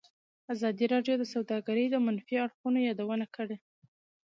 [0.53, 3.57] ازادي راډیو د سوداګري د منفي اړخونو یادونه کړې.